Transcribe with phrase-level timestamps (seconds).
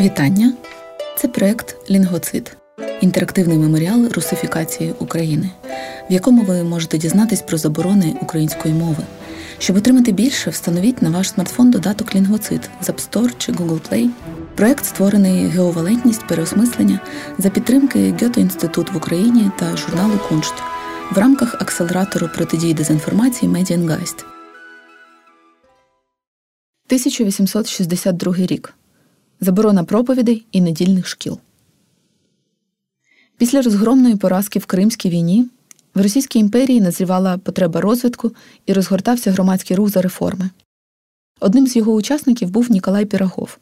[0.00, 0.52] Вітання!
[1.16, 2.56] Це проект Лінгвоцид
[3.00, 5.50] інтерактивний меморіал русифікації України,
[6.10, 9.04] в якому ви можете дізнатись про заборони української мови.
[9.58, 14.08] Щоб отримати більше, встановіть на ваш смартфон додаток Лінгвоцид з App Store чи Google Play.
[14.54, 17.00] Проект створений геовалентність переосмислення
[17.38, 20.54] за підтримки Ґете-Інститут в Україні та журналу Куншт
[21.12, 24.18] в рамках акселератору протидії дезінформації Медіангайст.
[26.88, 28.74] 1862 рік.
[29.40, 31.38] Заборона проповідей і недільних шкіл.
[33.38, 35.48] Після розгромної поразки в Кримській війні
[35.94, 38.32] в Російській імперії назрівала потреба розвитку
[38.66, 40.50] і розгортався громадський рух за реформи.
[41.40, 43.58] Одним з його учасників був Ніколай Пірагов,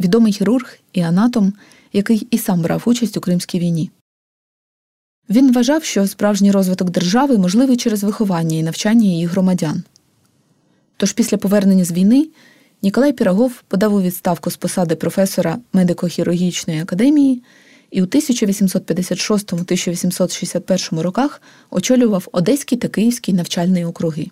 [0.00, 1.52] відомий хірург і анатом,
[1.92, 3.90] який і сам брав участь у Кримській війні.
[5.30, 9.82] Він вважав, що справжній розвиток держави можливий через виховання і навчання її громадян.
[10.96, 12.28] Тож після повернення з війни
[12.84, 17.42] Ніколай Пірагов подав у відставку з посади професора медико-хірургічної академії
[17.90, 24.26] і у 1856-1861 роках очолював Одеський та Київський навчальні округи.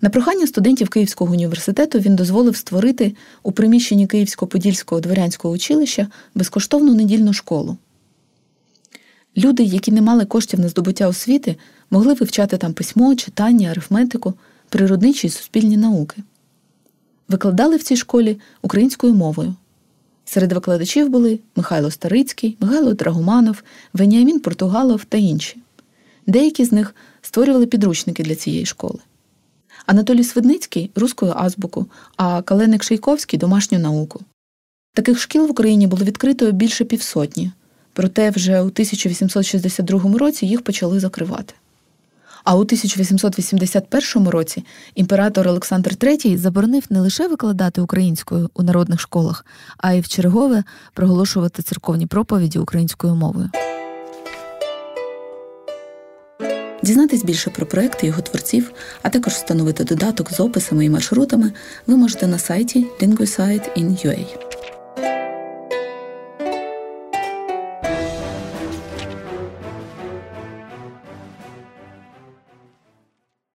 [0.00, 7.32] На прохання студентів Київського університету він дозволив створити у приміщенні Київсько-Подільського дворянського училища безкоштовну недільну
[7.32, 7.76] школу.
[9.36, 11.56] Люди, які не мали коштів на здобуття освіти,
[11.90, 14.34] могли вивчати там письмо, читання, арифметику,
[14.68, 16.22] природничі і суспільні науки.
[17.30, 19.54] Викладали в цій школі українською мовою.
[20.24, 25.56] Серед викладачів були Михайло Старицький, Михайло Драгоманов, Веніамін Португалов та інші.
[26.26, 28.98] Деякі з них створювали підручники для цієї школи.
[29.86, 34.20] Анатолій Свидницький руською азбуку, а Каленик Шейковський домашню науку.
[34.94, 37.52] Таких шкіл в Україні було відкрито більше півсотні,
[37.92, 41.54] проте вже у 1862 році їх почали закривати.
[42.50, 49.46] А у 1881 році імператор Олександр III заборонив не лише викладати українською у народних школах,
[49.78, 53.50] а й в чергове проголошувати церковні проповіді українською мовою.
[56.82, 58.72] Дізнатись більше про проекти його творців,
[59.02, 61.52] а також встановити додаток з описами і маршрутами
[61.86, 64.49] ви можете на сайті linguisite.in.ua.